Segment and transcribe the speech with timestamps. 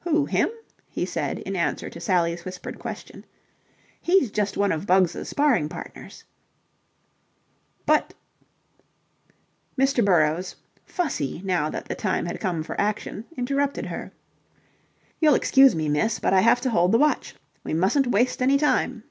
[0.00, 0.50] "Who him?"
[0.90, 3.24] he said in answer to Sally's whispered question.
[3.98, 6.24] "He's just one of Bugs' sparring partners."
[7.86, 8.12] "But..."
[9.78, 10.04] Mr.
[10.04, 14.12] Burrowes, fussy now that the time had come for action, interrupted her.
[15.20, 17.34] "You'll excuse me, miss, but I have to hold the watch.
[17.64, 19.04] We mustn't waste any time."